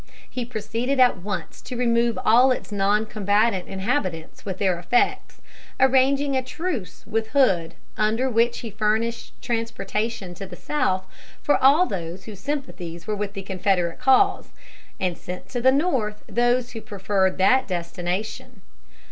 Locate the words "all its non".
2.25-3.05